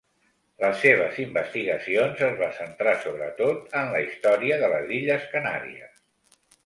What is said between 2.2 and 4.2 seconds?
es va centrar sobretot en la